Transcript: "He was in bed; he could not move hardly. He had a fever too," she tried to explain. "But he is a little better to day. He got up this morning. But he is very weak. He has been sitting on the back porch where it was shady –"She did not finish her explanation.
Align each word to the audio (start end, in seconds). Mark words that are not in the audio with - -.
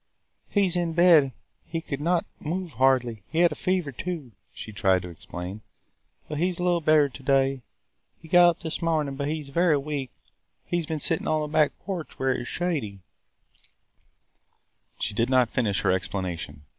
"He 0.49 0.63
was 0.63 0.75
in 0.75 0.93
bed; 0.93 1.31
he 1.63 1.79
could 1.79 2.01
not 2.01 2.25
move 2.39 2.71
hardly. 2.71 3.21
He 3.29 3.41
had 3.41 3.51
a 3.51 3.53
fever 3.53 3.91
too," 3.91 4.31
she 4.51 4.71
tried 4.71 5.03
to 5.03 5.09
explain. 5.09 5.61
"But 6.27 6.39
he 6.39 6.49
is 6.49 6.57
a 6.57 6.63
little 6.63 6.81
better 6.81 7.07
to 7.07 7.21
day. 7.21 7.61
He 8.19 8.27
got 8.27 8.49
up 8.49 8.59
this 8.61 8.81
morning. 8.81 9.15
But 9.15 9.27
he 9.27 9.41
is 9.41 9.49
very 9.49 9.77
weak. 9.77 10.09
He 10.65 10.77
has 10.77 10.87
been 10.87 10.99
sitting 10.99 11.27
on 11.27 11.41
the 11.41 11.47
back 11.55 11.77
porch 11.85 12.17
where 12.17 12.33
it 12.33 12.39
was 12.39 12.47
shady 12.47 13.01
–"She 14.99 15.13
did 15.13 15.29
not 15.29 15.49
finish 15.51 15.81
her 15.81 15.91
explanation. 15.91 16.63